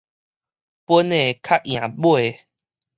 [0.03, 0.13] 分的較贏
[1.95, 2.39] 買的